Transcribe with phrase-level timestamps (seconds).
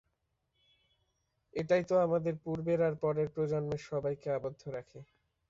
[1.53, 4.99] এটাই তো আমাদের পূর্বের আর পরের প্রজন্মের সবাইকে আবদ্ধ রাখে।